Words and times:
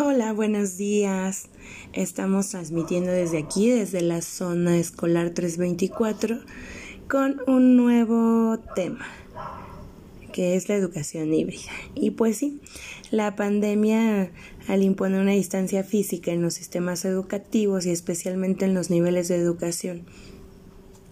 Hola, 0.00 0.32
buenos 0.32 0.76
días. 0.76 1.48
Estamos 1.92 2.48
transmitiendo 2.48 3.10
desde 3.12 3.38
aquí, 3.38 3.70
desde 3.70 4.00
la 4.00 4.20
zona 4.20 4.78
escolar 4.78 5.30
324, 5.30 6.40
con 7.08 7.40
un 7.46 7.76
nuevo 7.76 8.58
tema, 8.74 9.06
que 10.32 10.56
es 10.56 10.68
la 10.68 10.74
educación 10.74 11.32
híbrida. 11.32 11.70
Y 11.94 12.10
pues 12.10 12.38
sí, 12.38 12.60
la 13.10 13.36
pandemia, 13.36 14.32
al 14.66 14.82
imponer 14.82 15.20
una 15.20 15.32
distancia 15.32 15.84
física 15.84 16.32
en 16.32 16.42
los 16.42 16.54
sistemas 16.54 17.04
educativos 17.04 17.86
y 17.86 17.90
especialmente 17.90 18.64
en 18.64 18.74
los 18.74 18.90
niveles 18.90 19.28
de 19.28 19.36
educación, 19.36 20.02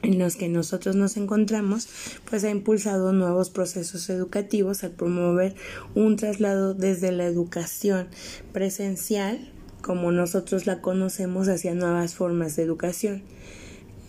en 0.03 0.19
los 0.19 0.37
que 0.37 0.49
nosotros 0.49 0.97
nos 0.97 1.17
encontramos, 1.17 1.89
pues 2.29 2.45
ha 2.45 2.51
impulsado 2.51 3.13
nuevos 3.13 3.51
procesos 3.51 4.11
educativos 4.11 4.85
al 4.85 4.91
promover 4.91 5.55
un 5.95 6.17
traslado 6.17 6.75
desde 6.75 7.13
la 7.13 7.25
educación 7.25 8.09
presencial, 8.53 9.51
como 9.83 10.13
nosotros 10.13 10.67
la 10.67 10.81
conocemos, 10.81 11.49
hacia 11.49 11.75
nuevas 11.75 12.15
formas 12.15 12.57
de 12.57 12.63
educación 12.63 13.23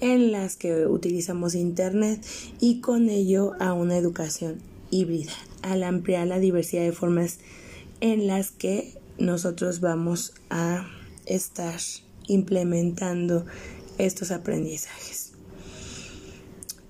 en 0.02 0.31
las 0.31 0.55
que 0.57 0.85
utilizamos 0.88 1.55
Internet 1.55 2.26
y 2.59 2.81
con 2.81 3.09
ello 3.09 3.54
a 3.59 3.73
una 3.73 3.98
educación 3.98 4.57
híbrida, 4.91 5.34
al 5.62 5.84
ampliar 5.84 6.27
la 6.27 6.40
diversidad 6.40 6.84
de 6.84 6.91
formas 6.91 7.40
en 8.02 8.27
las 8.27 8.52
que 8.52 8.93
nosotros 9.17 9.79
vamos 9.79 10.34
a 10.49 10.88
estar 11.26 11.79
implementando 12.27 13.45
estos 13.98 14.31
aprendizajes. 14.31 15.34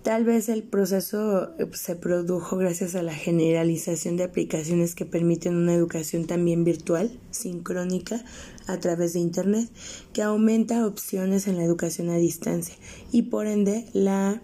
Tal 0.05 0.23
vez 0.23 0.49
el 0.49 0.61
proceso 0.61 1.55
eh, 1.57 1.67
se 1.73 1.95
produjo 1.95 2.57
gracias 2.57 2.93
a 2.93 3.01
la 3.01 3.15
generalización 3.15 4.17
de 4.17 4.25
aplicaciones 4.25 4.93
que 4.93 5.03
permiten 5.03 5.55
una 5.55 5.73
educación 5.73 6.27
también 6.27 6.63
virtual, 6.63 7.19
sincrónica, 7.31 8.23
a 8.67 8.79
través 8.79 9.13
de 9.13 9.21
Internet, 9.21 9.67
que 10.13 10.21
aumenta 10.21 10.85
opciones 10.85 11.47
en 11.47 11.57
la 11.57 11.63
educación 11.63 12.11
a 12.11 12.17
distancia 12.17 12.75
y 13.11 13.23
por 13.23 13.47
ende 13.47 13.87
la, 13.93 14.43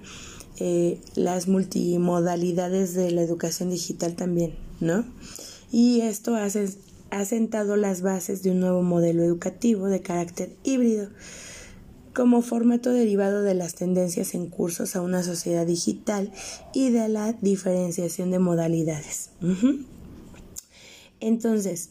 eh, 0.58 1.00
las 1.14 1.48
multimodalidades 1.48 2.96
de 2.96 3.12
la 3.12 3.22
educación 3.22 3.70
digital 3.70 4.16
también, 4.16 4.56
¿no? 4.80 5.06
Y 5.72 6.02
esto 6.02 6.36
ha 6.38 7.26
sentado 7.26 7.76
las 7.76 8.02
bases 8.02 8.42
de 8.42 8.50
un 8.50 8.62
nuevo 8.62 8.82
modelo 8.82 9.22
educativo 9.22 9.90
de 9.90 10.02
carácter 10.02 10.56
híbrido 10.64 11.10
como 12.14 12.42
formato 12.42 12.92
derivado 12.92 13.42
de 13.42 13.56
las 13.56 13.76
tendencias 13.76 14.34
en 14.34 14.48
cursos 14.48 14.96
a 14.96 15.02
una 15.02 15.24
sociedad 15.24 15.66
digital 15.66 16.32
y 16.74 16.90
de 16.90 17.08
la 17.10 17.34
diferenciación 17.34 18.32
de 18.32 18.40
modalidades. 18.40 19.30
Entonces, 21.20 21.90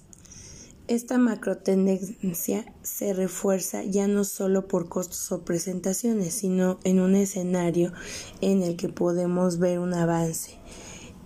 esta 0.89 1.19
macro 1.19 1.57
tendencia 1.59 2.65
se 2.83 3.13
refuerza 3.13 3.85
ya 3.85 4.09
no 4.09 4.25
solo 4.25 4.67
por 4.67 4.89
costos 4.89 5.31
o 5.31 5.45
presentaciones, 5.45 6.35
sino 6.35 6.81
en 6.83 6.99
un 6.99 7.15
escenario 7.15 7.93
en 8.41 8.63
el 8.63 8.77
que 8.77 8.89
podemos 8.89 9.59
ver 9.59 9.79
un 9.79 9.95
avance 9.95 10.59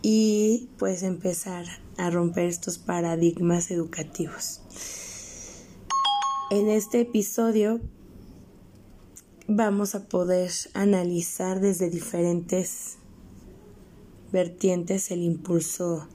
y 0.02 0.68
pues 0.76 1.02
empezar 1.02 1.64
a 1.96 2.10
romper 2.10 2.44
estos 2.44 2.76
paradigmas 2.76 3.70
educativos. 3.70 4.60
En 6.50 6.68
este 6.68 7.00
episodio 7.00 7.80
vamos 9.46 9.94
a 9.94 10.08
poder 10.08 10.50
analizar 10.72 11.60
desde 11.60 11.90
diferentes 11.90 12.96
vertientes 14.32 15.10
el 15.10 15.22
impulso 15.22 16.08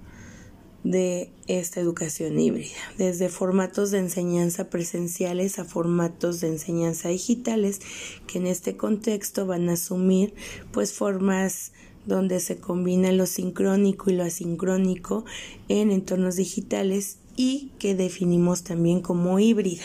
de 0.83 1.31
esta 1.47 1.80
educación 1.80 2.39
híbrida, 2.39 2.77
desde 2.97 3.30
formatos 3.30 3.91
de 3.91 3.99
enseñanza 3.99 4.69
presenciales 4.69 5.59
a 5.59 5.66
formatos 5.66 6.39
de 6.41 6.47
enseñanza 6.47 7.09
digitales, 7.09 7.81
que 8.27 8.39
en 8.39 8.47
este 8.47 8.77
contexto 8.77 9.45
van 9.45 9.70
a 9.70 9.73
asumir 9.73 10.33
pues 10.71 10.93
formas 10.93 11.73
donde 12.05 12.39
se 12.39 12.58
combina 12.58 13.11
lo 13.11 13.26
sincrónico 13.26 14.09
y 14.09 14.15
lo 14.15 14.23
asincrónico 14.23 15.26
en 15.67 15.92
entornos 15.92 16.37
digitales 16.37 17.17
y 17.36 17.71
que 17.77 17.93
definimos 17.93 18.64
también 18.64 19.02
como 19.02 19.39
híbrida. 19.39 19.83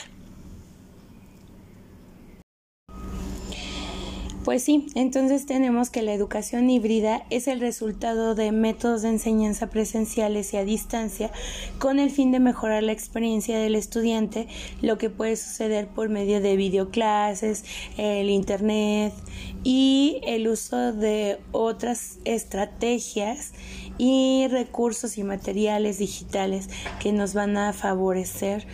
Pues 4.44 4.62
sí, 4.62 4.88
entonces 4.94 5.46
tenemos 5.46 5.88
que 5.88 6.02
la 6.02 6.12
educación 6.12 6.68
híbrida 6.68 7.24
es 7.30 7.48
el 7.48 7.60
resultado 7.60 8.34
de 8.34 8.52
métodos 8.52 9.00
de 9.00 9.08
enseñanza 9.08 9.70
presenciales 9.70 10.52
y 10.52 10.58
a 10.58 10.64
distancia 10.64 11.30
con 11.78 11.98
el 11.98 12.10
fin 12.10 12.30
de 12.30 12.40
mejorar 12.40 12.82
la 12.82 12.92
experiencia 12.92 13.58
del 13.58 13.74
estudiante, 13.74 14.46
lo 14.82 14.98
que 14.98 15.08
puede 15.08 15.36
suceder 15.36 15.88
por 15.88 16.10
medio 16.10 16.42
de 16.42 16.56
videoclases, 16.56 17.64
el 17.96 18.28
internet 18.28 19.14
y 19.62 20.20
el 20.26 20.46
uso 20.46 20.92
de 20.92 21.38
otras 21.52 22.18
estrategias 22.26 23.52
y 23.96 24.46
recursos 24.50 25.16
y 25.16 25.24
materiales 25.24 25.96
digitales 25.96 26.68
que 27.00 27.12
nos 27.12 27.32
van 27.32 27.56
a 27.56 27.72
favorecer 27.72 28.66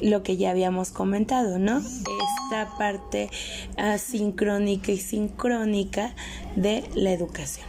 lo 0.00 0.22
que 0.22 0.36
ya 0.36 0.50
habíamos 0.50 0.90
comentado, 0.90 1.58
¿no? 1.58 1.78
Esta 1.78 2.76
parte 2.78 3.30
asincrónica 3.76 4.92
y 4.92 4.98
sincrónica 4.98 6.14
de 6.54 6.84
la 6.94 7.12
educación. 7.12 7.66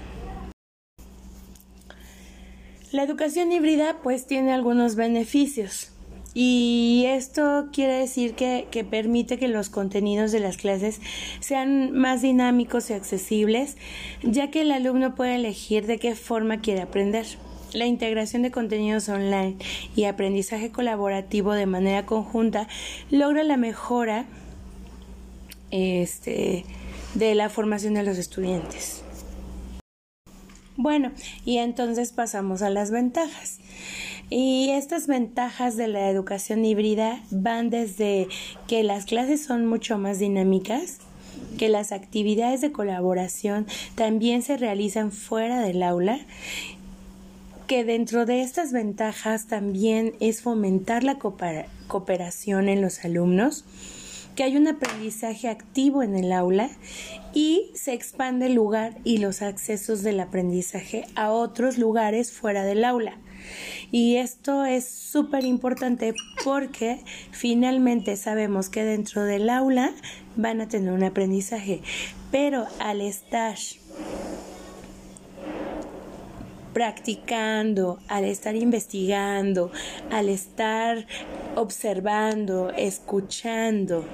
La 2.92 3.04
educación 3.04 3.52
híbrida 3.52 3.98
pues 4.02 4.28
tiene 4.28 4.54
algunos 4.54 4.96
beneficios 4.96 5.92
y 6.34 7.06
esto 7.08 7.70
quiere 7.74 7.94
decir 7.94 8.36
que, 8.36 8.68
que, 8.70 8.84
permite 8.84 9.40
que 9.40 9.48
los 9.48 9.70
contenidos 9.70 10.32
de 10.32 10.40
las 10.40 10.58
clases 10.58 11.02
sean 11.40 11.92
más 11.94 12.22
dinámicos 12.22 12.90
y 12.90 12.94
accesibles, 12.94 13.76
ya 14.22 14.52
que 14.52 14.62
el 14.62 14.72
alumno 14.72 15.16
puede 15.16 15.34
elegir 15.34 15.88
de 15.88 15.98
qué 15.98 16.14
forma 16.14 16.62
quiere 16.62 16.82
aprender. 16.82 17.26
La 17.74 17.86
integración 17.86 18.44
de 18.44 18.52
contenidos 18.52 19.10
online 19.10 19.58
y 19.96 20.06
aprendizaje 20.06 20.72
colaborativo 20.72 21.54
de 21.54 21.66
manera 21.66 22.06
conjunta 22.06 22.68
logra 23.12 23.44
la 23.44 23.58
mejora 23.58 24.26
este, 25.72 26.66
de 27.14 27.36
la 27.36 27.50
formación 27.50 27.96
de 27.96 28.04
los 28.04 28.18
estudiantes. 28.18 29.04
Bueno, 30.78 31.12
y 31.44 31.58
entonces 31.58 32.12
pasamos 32.12 32.62
a 32.62 32.70
las 32.70 32.92
ventajas. 32.92 33.60
Y 34.30 34.70
estas 34.72 35.08
ventajas 35.08 35.76
de 35.76 35.88
la 35.88 36.10
educación 36.10 36.64
híbrida 36.66 37.22
van 37.32 37.70
desde 37.70 38.28
que 38.68 38.84
las 38.84 39.06
clases 39.06 39.44
son 39.44 39.66
mucho 39.66 39.98
más 39.98 40.20
dinámicas, 40.20 41.00
que 41.58 41.70
las 41.70 41.92
actividades 41.92 42.62
de 42.62 42.72
colaboración 42.72 43.66
también 43.96 44.42
se 44.42 44.58
realizan 44.58 45.12
fuera 45.12 45.62
del 45.62 45.82
aula 45.82 46.20
que 47.68 47.84
dentro 47.84 48.26
de 48.26 48.42
estas 48.42 48.72
ventajas 48.72 49.48
también 49.48 50.16
es 50.22 50.42
fomentar 50.42 51.04
la 51.04 51.20
cooperación 51.20 52.70
en 52.70 52.82
los 52.82 53.04
alumnos, 53.04 53.66
que 54.36 54.44
hay 54.44 54.56
un 54.56 54.68
aprendizaje 54.68 55.50
activo 55.50 56.02
en 56.02 56.16
el 56.16 56.32
aula 56.32 56.70
y 57.34 57.72
se 57.74 57.94
expande 57.94 58.46
el 58.46 58.54
lugar 58.54 58.98
y 59.04 59.18
los 59.18 59.42
accesos 59.42 60.02
del 60.02 60.22
aprendizaje 60.22 61.06
a 61.16 61.32
otros 61.32 61.78
lugares 61.78 62.32
fuera 62.32 62.64
del 62.64 62.86
aula. 62.86 63.18
Y 63.92 64.16
esto 64.16 64.64
es 64.64 64.88
súper 64.88 65.44
importante 65.44 66.14
porque 66.46 67.02
finalmente 67.32 68.16
sabemos 68.16 68.70
que 68.70 68.86
dentro 68.86 69.24
del 69.26 69.50
aula 69.50 69.92
van 70.38 70.62
a 70.62 70.70
tener 70.70 70.94
un 70.94 71.04
aprendizaje, 71.04 71.82
pero 72.32 72.66
al 72.80 73.02
estar 73.02 73.58
practicando, 76.78 77.98
al 78.08 78.24
estar 78.24 78.56
investigando, 78.56 79.72
al 80.12 80.30
estar 80.30 81.08
observando, 81.56 82.70
escuchando 82.70 84.06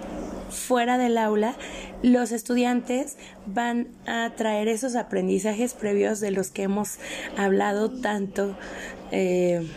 fuera 0.49 0.97
del 0.97 1.17
aula, 1.17 1.55
los 2.03 2.31
estudiantes 2.31 3.17
van 3.45 3.89
a 4.05 4.31
traer 4.37 4.69
esos 4.69 4.95
aprendizajes 4.95 5.73
previos 5.73 6.21
de 6.21 6.31
los 6.31 6.51
que 6.51 6.63
hemos 6.63 6.99
hablado 7.35 7.91
tanto 7.91 8.55
eh, 9.11 9.67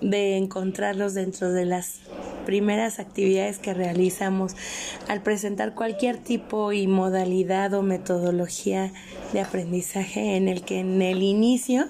de 0.00 0.38
encontrarlos 0.38 1.12
dentro 1.12 1.52
de 1.52 1.66
las 1.66 2.00
primeras 2.44 2.98
actividades 2.98 3.58
que 3.58 3.74
realizamos 3.74 4.54
al 5.08 5.22
presentar 5.22 5.74
cualquier 5.74 6.18
tipo 6.18 6.72
y 6.72 6.86
modalidad 6.86 7.74
o 7.74 7.82
metodología 7.82 8.92
de 9.32 9.40
aprendizaje 9.40 10.36
en 10.36 10.48
el 10.48 10.62
que 10.62 10.80
en 10.80 11.02
el 11.02 11.22
inicio 11.22 11.86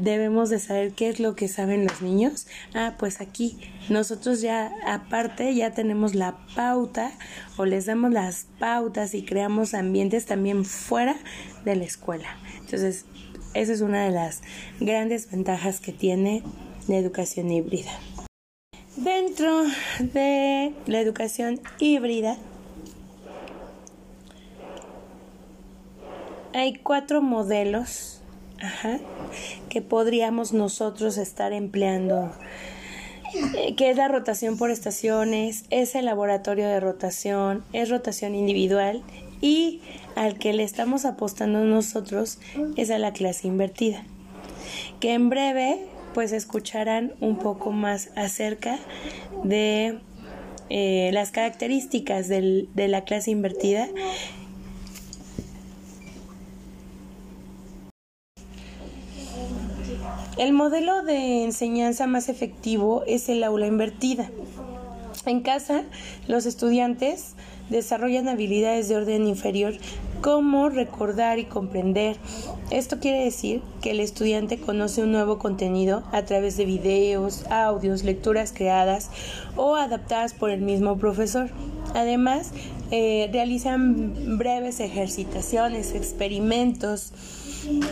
debemos 0.00 0.50
de 0.50 0.58
saber 0.58 0.92
qué 0.92 1.08
es 1.08 1.20
lo 1.20 1.34
que 1.34 1.48
saben 1.48 1.84
los 1.84 2.02
niños. 2.02 2.46
Ah, 2.74 2.94
pues 2.98 3.20
aquí 3.20 3.58
nosotros 3.88 4.40
ya 4.40 4.72
aparte 4.86 5.54
ya 5.54 5.72
tenemos 5.72 6.14
la 6.14 6.38
pauta 6.54 7.12
o 7.56 7.64
les 7.64 7.86
damos 7.86 8.10
las 8.10 8.46
pautas 8.58 9.14
y 9.14 9.24
creamos 9.24 9.74
ambientes 9.74 10.26
también 10.26 10.64
fuera 10.64 11.16
de 11.64 11.76
la 11.76 11.84
escuela. 11.84 12.38
Entonces, 12.60 13.04
esa 13.54 13.72
es 13.72 13.80
una 13.80 14.04
de 14.04 14.10
las 14.10 14.42
grandes 14.80 15.30
ventajas 15.30 15.80
que 15.80 15.92
tiene 15.92 16.42
la 16.88 16.96
educación 16.96 17.50
híbrida. 17.50 17.90
Dentro 19.00 19.62
de 19.98 20.74
la 20.86 21.00
educación 21.00 21.58
híbrida 21.78 22.36
hay 26.52 26.74
cuatro 26.74 27.22
modelos 27.22 28.20
que 29.70 29.80
podríamos 29.80 30.52
nosotros 30.52 31.16
estar 31.16 31.54
empleando, 31.54 32.30
eh, 33.56 33.74
que 33.74 33.88
es 33.88 33.96
la 33.96 34.08
rotación 34.08 34.58
por 34.58 34.70
estaciones, 34.70 35.64
es 35.70 35.94
el 35.94 36.04
laboratorio 36.04 36.68
de 36.68 36.78
rotación, 36.78 37.64
es 37.72 37.88
rotación 37.88 38.34
individual 38.34 39.02
y 39.40 39.80
al 40.14 40.38
que 40.38 40.52
le 40.52 40.62
estamos 40.62 41.06
apostando 41.06 41.64
nosotros 41.64 42.38
es 42.76 42.90
a 42.90 42.98
la 42.98 43.14
clase 43.14 43.48
invertida, 43.48 44.04
que 45.00 45.14
en 45.14 45.30
breve 45.30 45.88
pues 46.14 46.32
escucharán 46.32 47.12
un 47.20 47.38
poco 47.38 47.72
más 47.72 48.10
acerca 48.16 48.78
de 49.44 50.00
eh, 50.68 51.10
las 51.12 51.30
características 51.30 52.28
de 52.28 52.68
la 52.88 53.04
clase 53.04 53.30
invertida. 53.30 53.88
El 60.38 60.54
modelo 60.54 61.02
de 61.02 61.44
enseñanza 61.44 62.06
más 62.06 62.30
efectivo 62.30 63.04
es 63.06 63.28
el 63.28 63.44
aula 63.44 63.66
invertida. 63.66 64.30
En 65.26 65.40
casa, 65.42 65.84
los 66.28 66.46
estudiantes 66.46 67.34
desarrollan 67.68 68.26
habilidades 68.26 68.88
de 68.88 68.96
orden 68.96 69.26
inferior 69.26 69.74
como 70.20 70.68
recordar 70.68 71.38
y 71.38 71.44
comprender. 71.44 72.16
Esto 72.70 72.98
quiere 73.00 73.24
decir 73.24 73.62
que 73.80 73.92
el 73.92 74.00
estudiante 74.00 74.58
conoce 74.58 75.02
un 75.02 75.12
nuevo 75.12 75.38
contenido 75.38 76.02
a 76.12 76.22
través 76.24 76.56
de 76.56 76.64
videos, 76.64 77.46
audios, 77.50 78.04
lecturas 78.04 78.52
creadas 78.54 79.10
o 79.56 79.76
adaptadas 79.76 80.34
por 80.34 80.50
el 80.50 80.60
mismo 80.60 80.98
profesor. 80.98 81.50
Además, 81.94 82.52
eh, 82.90 83.28
realizan 83.32 84.38
breves 84.38 84.80
ejercitaciones, 84.80 85.94
experimentos, 85.94 87.12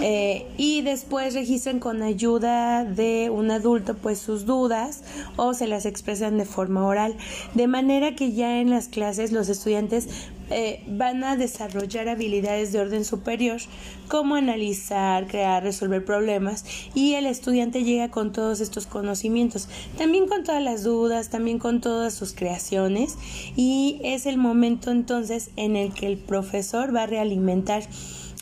eh, 0.01 0.47
y 0.57 0.81
después 0.83 1.35
registran 1.35 1.79
con 1.79 2.03
ayuda 2.03 2.85
de 2.85 3.31
un 3.31 3.51
adulto 3.51 3.95
pues 3.95 4.19
sus 4.19 4.47
dudas 4.47 5.03
o 5.37 5.53
se 5.53 5.67
las 5.67 5.85
expresan 5.85 6.39
de 6.39 6.47
forma 6.47 6.87
oral 6.87 7.17
de 7.55 7.67
manera 7.67 8.15
que 8.15 8.33
ya 8.33 8.61
en 8.61 8.71
las 8.71 8.89
clases 8.89 9.31
los 9.31 9.51
estudiantes 9.51 10.09
eh, 10.50 10.83
van 10.87 11.25
a 11.25 11.37
desarrollar 11.37 12.09
habilidades 12.09 12.73
de 12.73 12.81
orden 12.81 13.05
superior 13.05 13.61
como 14.09 14.35
analizar, 14.35 15.27
crear, 15.27 15.62
resolver 15.62 16.05
problemas 16.05 16.65
y 16.95 17.15
el 17.15 17.27
estudiante 17.27 17.85
llega 17.85 18.11
con 18.11 18.33
todos 18.33 18.61
estos 18.61 18.87
conocimientos, 18.87 19.69
también 19.97 20.27
con 20.27 20.45
todas 20.45 20.62
las 20.62 20.85
dudas, 20.85 21.29
también 21.29 21.59
con 21.59 21.81
todas 21.81 22.15
sus 22.15 22.33
creaciones 22.33 23.17
y 23.56 24.00
es 24.03 24.27
el 24.27 24.39
momento 24.39 24.91
entonces 24.91 25.50
en 25.56 25.77
el 25.77 25.93
que 25.93 26.06
el 26.06 26.19
profesor 26.19 26.94
va 26.94 27.03
a 27.03 27.06
realimentar 27.06 27.83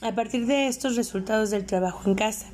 a 0.02 0.14
partir 0.14 0.46
de 0.46 0.68
estos 0.68 0.96
resultados 0.96 1.50
del 1.50 1.66
trabajo 1.66 2.08
en 2.08 2.14
casa 2.14 2.46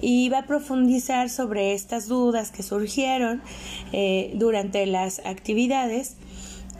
y 0.00 0.28
va 0.28 0.40
a 0.40 0.46
profundizar 0.46 1.30
sobre 1.30 1.72
estas 1.72 2.06
dudas 2.06 2.52
que 2.52 2.62
surgieron 2.62 3.42
eh, 3.92 4.32
durante 4.34 4.86
las 4.86 5.20
actividades 5.24 6.16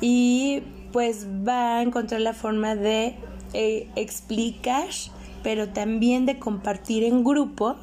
y 0.01 0.63
pues 0.97 1.27
va 1.47 1.77
a 1.77 1.83
encontrar 1.83 2.23
la 2.23 2.33
forma 2.33 2.75
de 2.75 3.17
eh, 3.53 3.87
explicar 3.97 4.89
pero 5.43 5.69
también 5.69 6.25
de 6.25 6.39
compartir 6.39 7.05
en 7.05 7.23
grupo 7.23 7.77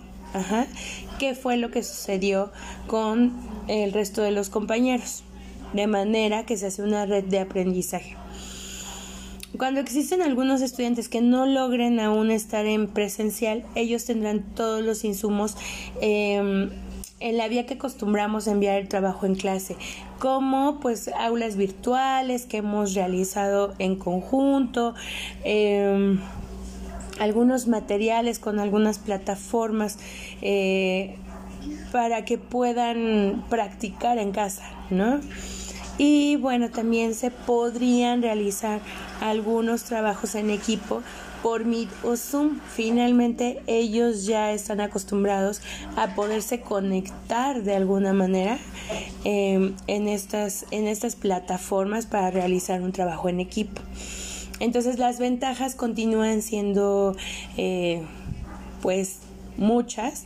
qué 1.20 1.36
fue 1.36 1.58
lo 1.58 1.70
que 1.70 1.84
sucedió 1.84 2.52
con 2.88 3.32
el 3.68 3.94
resto 3.94 4.24
de 4.24 4.32
los 4.32 4.50
compañeros 4.50 5.24
de 5.74 5.86
manera 5.86 6.44
que 6.48 6.58
se 6.58 6.66
hace 6.66 6.82
una 6.82 7.06
red 7.06 7.26
de 7.26 7.38
aprendizaje. 7.38 8.18
Cuando 9.60 9.80
existen 9.80 10.24
algunos 10.24 10.64
estudiantes 10.64 11.08
que 11.08 11.22
no 11.22 11.46
logren 11.46 12.00
aún 12.00 12.32
estar 12.32 12.66
en 12.66 12.88
presencial, 12.88 13.64
ellos 13.76 14.06
tendrán 14.06 14.42
todos 14.56 14.84
los 14.84 15.04
insumos 15.04 15.56
em, 16.02 16.72
en 17.24 17.38
la 17.38 17.48
vía 17.48 17.66
que 17.66 17.76
acostumbramos 17.76 18.50
a 18.50 18.52
enviar 18.52 18.76
el 18.76 18.90
trabajo 18.90 19.26
en 19.26 19.36
clase, 19.36 19.78
como 20.20 20.82
pues 20.82 21.08
aulas 21.08 21.56
virtuales 21.56 22.46
que 22.46 22.58
hemos 22.58 22.94
realizado 22.94 23.74
en 23.80 23.96
conjunto, 23.96 24.94
em, 25.46 26.20
algunos 27.20 27.68
materiales 27.68 28.40
con 28.40 28.60
algunas 28.60 29.00
plataformas 29.00 30.00
eh, 30.42 31.16
para 31.94 32.26
que 32.26 32.38
puedan 32.38 33.46
practicar 33.50 34.18
en 34.18 34.34
casa, 34.34 34.66
¿no? 34.90 35.22
Y 35.98 36.36
bueno, 36.36 36.72
también 36.72 37.14
se 37.14 37.32
podrían 37.32 38.22
realizar 38.22 38.82
algunos 39.22 39.84
trabajos 39.84 40.36
en 40.36 40.50
equipo 40.50 41.02
por 41.44 41.66
Meet 41.66 41.90
o 42.04 42.16
Zoom. 42.16 42.60
Finalmente 42.74 43.62
ellos 43.68 44.26
ya 44.26 44.54
están 44.54 44.80
acostumbrados 44.82 45.62
a 45.98 46.16
poderse 46.16 46.62
conectar 46.62 47.62
de 47.62 47.76
alguna 47.76 48.14
manera 48.14 48.58
em, 49.26 49.76
en, 49.88 50.08
estas, 50.08 50.66
en 50.72 50.88
estas 50.88 51.16
plataformas 51.16 52.06
para 52.06 52.32
realizar 52.32 52.82
un 52.82 52.94
trabajo 52.94 53.28
en 53.30 53.42
equipo. 53.42 53.82
Entonces 54.60 54.98
las 54.98 55.20
ventajas 55.20 55.76
continúan 55.76 56.42
siendo 56.42 57.16
eh, 57.58 58.02
pues 58.82 59.20
muchas 59.58 60.26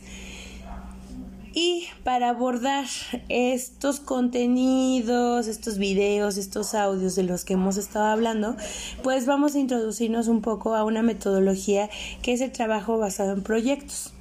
y 1.60 1.88
para 2.04 2.28
abordar 2.28 2.86
estos 3.28 3.98
contenidos, 3.98 5.48
estos 5.48 5.76
videos, 5.76 6.36
estos 6.36 6.72
audios 6.72 7.16
de 7.16 7.24
los 7.24 7.44
que 7.44 7.54
hemos 7.54 7.76
estado 7.76 8.06
hablando, 8.06 8.56
pues 9.02 9.26
vamos 9.26 9.56
a 9.56 9.58
introducirnos 9.58 10.28
un 10.28 10.40
poco 10.40 10.76
a 10.76 10.84
una 10.84 11.02
metodología 11.02 11.90
que 12.22 12.32
es 12.32 12.42
el 12.42 12.52
trabajo 12.52 12.96
basado 12.96 13.32
en 13.32 13.42
proyectos. 13.42 14.12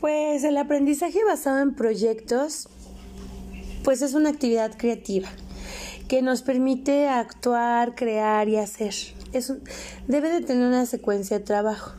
Pues 0.00 0.44
el 0.44 0.56
aprendizaje 0.56 1.18
basado 1.24 1.62
en 1.62 1.74
proyectos, 1.74 2.68
pues 3.82 4.02
es 4.02 4.14
una 4.14 4.28
actividad 4.28 4.70
creativa 4.78 5.30
que 6.06 6.22
nos 6.22 6.42
permite 6.42 7.08
actuar, 7.08 7.96
crear 7.96 8.48
y 8.48 8.56
hacer. 8.56 8.94
debe 10.06 10.28
de 10.28 10.42
tener 10.42 10.68
una 10.68 10.86
secuencia 10.86 11.40
de 11.40 11.44
trabajo. 11.44 11.92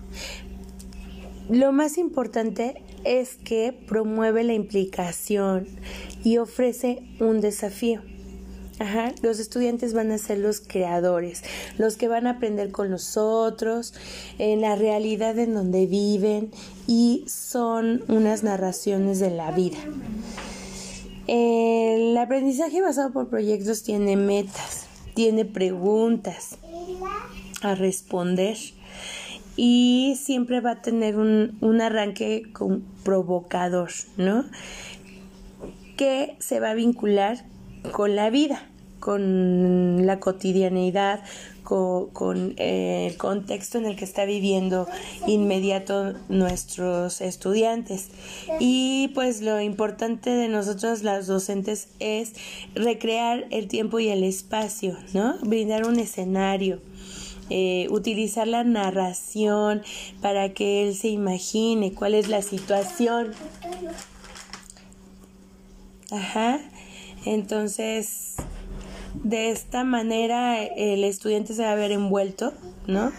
Lo 1.49 1.71
más 1.71 1.97
importante 1.99 2.81
es 3.03 3.35
que 3.35 3.71
promueve 3.71 4.43
la 4.43 4.53
implicación 4.53 5.67
y 6.23 6.37
ofrece 6.37 7.03
un 7.19 7.39
desafío. 7.39 8.01
Ajá, 8.79 9.13
los 9.21 9.39
estudiantes 9.39 9.93
van 9.93 10.11
a 10.11 10.17
ser 10.17 10.39
los 10.39 10.59
creadores, 10.59 11.43
los 11.77 11.95
que 11.95 12.09
van 12.09 12.27
a 12.27 12.31
aprender 12.31 12.71
con 12.71 12.89
los 12.91 13.15
otros, 13.15 13.93
en 14.37 14.59
la 14.59 14.75
realidad 14.75 15.37
en 15.39 15.53
donde 15.53 15.85
viven 15.85 16.51
y 16.87 17.23
son 17.27 18.03
unas 18.09 18.43
narraciones 18.43 19.19
de 19.19 19.29
la 19.29 19.51
vida. 19.51 19.77
El 21.27 22.17
aprendizaje 22.17 22.81
basado 22.81 23.13
por 23.13 23.29
proyectos 23.29 23.83
tiene 23.83 24.17
metas, 24.17 24.87
tiene 25.13 25.45
preguntas 25.45 26.57
a 27.61 27.75
responder 27.75 28.57
y 29.55 30.17
siempre 30.19 30.61
va 30.61 30.71
a 30.71 30.81
tener 30.81 31.17
un, 31.17 31.57
un 31.61 31.81
arranque 31.81 32.43
con 32.53 32.83
provocador, 33.03 33.91
¿no? 34.17 34.45
Que 35.97 36.35
se 36.39 36.59
va 36.59 36.71
a 36.71 36.73
vincular 36.73 37.45
con 37.91 38.15
la 38.15 38.29
vida, 38.29 38.67
con 38.99 40.05
la 40.05 40.19
cotidianeidad, 40.19 41.21
con, 41.65 42.53
eh, 42.57 43.07
el 43.09 43.17
contexto 43.17 43.77
en 43.77 43.85
el 43.85 43.95
que 43.95 44.05
está 44.05 44.25
viviendo 44.25 44.87
inmediato 45.27 46.13
nuestros 46.29 47.21
estudiantes. 47.21 48.09
Y 48.59 49.11
pues 49.13 49.41
lo 49.41 49.59
importante 49.59 50.29
de 50.29 50.47
nosotros 50.47 51.03
las 51.03 51.27
docentes 51.27 51.89
es 51.99 52.33
recrear 52.75 53.45
el 53.49 53.67
tiempo 53.67 53.99
y 53.99 54.09
el 54.09 54.23
espacio, 54.23 54.95
¿no? 55.13 55.35
Brindar 55.41 55.87
un 55.87 55.99
escenario 55.99 56.79
eh, 57.49 57.87
utilizar 57.91 58.47
la 58.47 58.63
narración 58.63 59.83
para 60.21 60.53
que 60.53 60.87
él 60.87 60.95
se 60.95 61.09
imagine 61.09 61.93
cuál 61.93 62.15
es 62.15 62.27
la 62.27 62.41
situación. 62.41 63.33
Ajá. 66.11 66.59
Entonces, 67.25 68.35
de 69.23 69.49
esta 69.49 69.83
manera 69.83 70.63
el 70.63 71.03
estudiante 71.03 71.53
se 71.53 71.63
va 71.63 71.71
a 71.71 71.75
ver 71.75 71.91
envuelto, 71.91 72.53
¿no? 72.87 73.11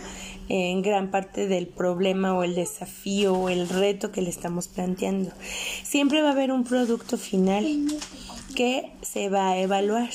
En 0.48 0.82
gran 0.82 1.10
parte 1.10 1.48
del 1.48 1.66
problema 1.66 2.34
o 2.34 2.44
el 2.44 2.54
desafío 2.54 3.34
o 3.34 3.48
el 3.48 3.68
reto 3.68 4.12
que 4.12 4.22
le 4.22 4.30
estamos 4.30 4.68
planteando. 4.68 5.32
Siempre 5.82 6.22
va 6.22 6.28
a 6.28 6.32
haber 6.32 6.52
un 6.52 6.62
producto 6.64 7.16
final 7.16 7.66
que 8.54 8.92
se 9.02 9.28
va 9.28 9.50
a 9.50 9.58
evaluar. 9.58 10.10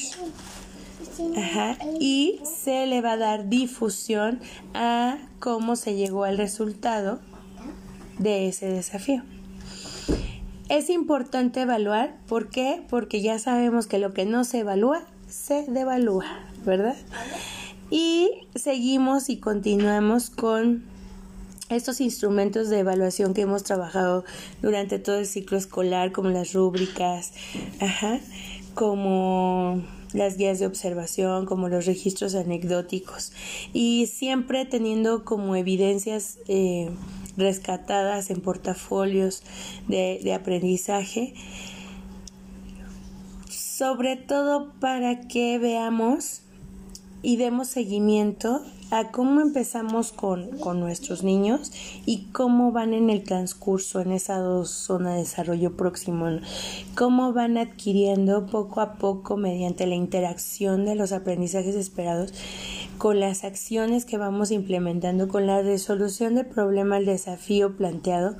Ajá, 1.38 1.78
y 2.00 2.40
se 2.44 2.86
le 2.86 3.02
va 3.02 3.14
a 3.14 3.18
dar 3.18 3.50
difusión 3.50 4.40
a 4.74 5.18
cómo 5.40 5.76
se 5.76 5.96
llegó 5.96 6.24
al 6.24 6.38
resultado 6.38 7.20
de 8.20 8.48
ese 8.48 8.68
desafío. 8.68 9.24
Es 10.70 10.90
importante 10.90 11.62
evaluar, 11.62 12.16
¿por 12.28 12.50
qué? 12.50 12.84
Porque 12.90 13.22
ya 13.22 13.40
sabemos 13.40 13.88
que 13.88 14.00
lo 14.00 14.14
que 14.14 14.26
no 14.26 14.44
se 14.44 14.60
evalúa 14.60 15.06
se 15.28 15.66
devalúa, 15.68 16.26
¿verdad? 16.66 16.96
Y 17.90 18.48
seguimos 18.56 19.30
y 19.30 19.38
continuamos 19.38 20.30
con 20.30 20.84
estos 21.76 22.02
instrumentos 22.02 22.70
de 22.70 22.80
evaluación 22.80 23.34
que 23.34 23.42
hemos 23.42 23.64
trabajado 23.64 24.24
durante 24.62 25.00
todo 25.00 25.18
el 25.20 25.26
ciclo 25.26 25.58
escolar, 25.58 26.12
como 26.12 26.30
las 26.30 26.54
rúbricas, 26.54 27.34
como 28.74 29.84
las 30.14 30.38
guías 30.38 30.60
de 30.60 30.68
observación, 30.68 31.46
como 31.46 31.70
los 31.70 31.86
registros 31.86 32.36
anecdóticos, 32.36 33.32
y 33.74 34.08
siempre 34.08 34.66
teniendo 34.66 35.24
como 35.24 35.56
evidencias 35.56 36.40
eh, 36.48 36.90
rescatadas 37.38 38.30
en 38.30 38.42
portafolios 38.42 39.44
de 39.88 40.34
aprendizaje, 40.34 41.34
sobre 43.50 44.16
todo 44.16 44.74
para 44.80 45.28
que 45.28 45.58
veamos 45.58 46.42
y 47.24 47.38
demos 47.38 47.68
seguimiento 47.68 48.62
a 48.92 49.10
cómo 49.10 49.40
empezamos 49.40 50.12
con, 50.12 50.52
nuestros 50.80 51.24
niños 51.24 51.72
y 52.06 52.26
cómo 52.34 52.72
van 52.74 52.94
en 52.94 53.10
el 53.10 53.24
transcurso 53.24 54.02
en 54.02 54.12
esa 54.12 54.66
zona 54.66 55.14
de 55.14 55.20
desarrollo 55.20 55.78
próximo, 55.78 56.28
cómo 56.94 57.32
van 57.32 57.58
adquiriendo 57.58 58.46
poco 58.48 58.82
a 58.82 58.96
poco 58.96 59.38
mediante 59.38 59.88
la 59.88 59.96
interacción 59.96 60.86
de 60.86 60.96
los 60.96 61.14
aprendizajes 61.14 61.76
esperados 61.76 62.34
con 62.98 63.22
las 63.22 63.46
acciones 63.46 64.04
que 64.04 64.18
vamos 64.18 64.52
implementando, 64.52 65.30
con 65.30 65.48
la 65.48 65.62
resolución 65.62 66.36
del 66.36 66.46
problema, 66.46 66.98
el 66.98 67.06
desafío 67.06 67.78
planteado 67.78 68.36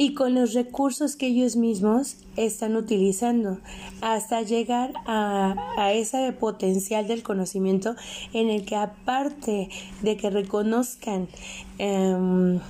y 0.00 0.14
con 0.14 0.34
los 0.34 0.54
recursos 0.54 1.14
que 1.14 1.26
ellos 1.26 1.56
mismos 1.56 2.16
están 2.34 2.74
utilizando 2.74 3.58
hasta 4.00 4.40
llegar 4.40 4.94
a, 5.04 5.92
ese 5.92 6.32
potencial 6.32 7.06
del 7.06 7.22
conocimiento 7.22 7.96
en 8.32 8.48
el 8.48 8.64
que 8.64 8.76
aparte 8.76 9.68
de 10.00 10.16
que 10.16 10.30
reconozcan 10.30 11.28
em, 11.76 12.60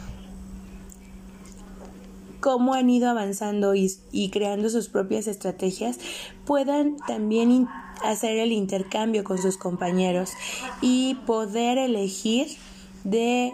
cómo 2.40 2.75
han 2.75 2.90
ido 2.90 3.08
avanzando 3.08 3.76
y, 3.76 3.92
y, 4.10 4.30
creando 4.30 4.68
sus 4.68 4.88
propias 4.88 5.28
estrategias, 5.28 6.00
puedan 6.44 6.96
también 7.06 7.68
hacer 8.02 8.38
el 8.38 8.50
intercambio 8.50 9.22
con 9.22 9.38
sus 9.38 9.56
compañeros 9.56 10.32
y 10.82 11.14
poder 11.26 11.78
elegir 11.78 12.49
de 13.04 13.52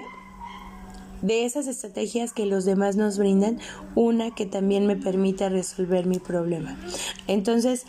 de 1.22 1.44
esas 1.44 1.66
estrategias 1.66 2.32
que 2.32 2.46
los 2.46 2.64
demás 2.64 2.96
nos 2.96 3.18
brindan, 3.18 3.58
una 3.94 4.34
que 4.34 4.46
también 4.46 4.86
me 4.86 4.96
permita 4.96 5.48
resolver 5.48 6.06
mi 6.06 6.18
problema. 6.18 6.76
Entonces, 7.26 7.84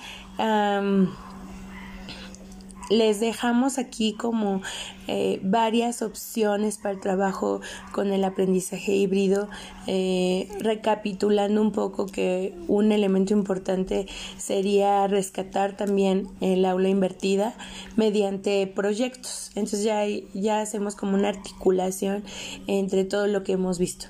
les 2.90 3.20
dejamos 3.20 3.78
aquí 3.78 4.14
como 4.14 4.62
eh, 5.08 5.40
varias 5.44 6.02
opciones 6.02 6.78
para 6.78 6.96
el 6.96 7.00
trabajo 7.00 7.62
con 7.92 8.12
el 8.12 8.24
aprendizaje 8.24 8.94
híbrido, 8.96 9.50
eh, 9.88 10.50
recapitulando 10.60 11.62
un 11.62 11.72
poco 11.72 12.06
que 12.06 12.54
un 12.68 12.92
elemento 12.92 13.34
importante 13.34 14.08
sería 14.38 15.08
rescatar 15.08 15.76
también 15.76 16.28
el 16.42 16.66
aula 16.66 16.90
invertida 16.90 17.54
mediante 17.96 18.68
proyectos. 18.68 19.52
Entonces 19.56 19.84
ya, 19.84 20.04
ya 20.34 20.62
hacemos 20.62 20.96
como 20.96 21.16
una 21.16 21.30
articulación 21.30 22.24
entre 22.68 23.04
todo 23.04 23.28
lo 23.28 23.44
que 23.44 23.54
hemos 23.54 23.80
visto. 23.80 24.08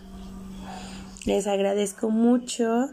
Les 1.25 1.45
agradezco 1.45 2.09
mucho 2.09 2.89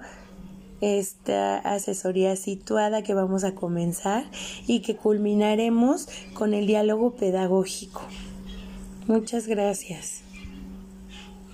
esta 0.80 1.58
asesoría 1.58 2.36
situada 2.36 3.02
que 3.02 3.14
vamos 3.14 3.44
a 3.44 3.54
comenzar 3.54 4.24
y 4.66 4.80
que 4.80 4.96
culminaremos 4.96 6.08
con 6.34 6.54
el 6.54 6.66
diálogo 6.66 7.14
pedagógico. 7.14 8.02
Muchas 9.06 9.46
gracias. 9.46 10.23